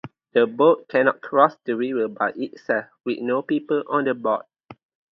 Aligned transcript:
The 0.33 0.47
boat 0.47 0.87
cannot 0.87 1.21
cross 1.21 1.55
the 1.63 1.75
river 1.75 2.07
by 2.07 2.33
itself 2.35 2.87
with 3.05 3.19
no 3.19 3.43
people 3.43 3.83
on 3.87 4.05
board. 4.23 4.45